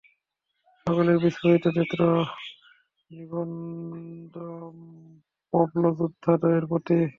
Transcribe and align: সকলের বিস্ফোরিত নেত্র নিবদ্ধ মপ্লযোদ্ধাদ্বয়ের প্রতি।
সকলের 0.87 1.17
বিস্ফোরিত 1.19 1.65
নেত্র 1.67 1.99
নিবদ্ধ 3.11 4.35
মপ্লযোদ্ধাদ্বয়ের 5.53 6.65
প্রতি। 6.67 7.01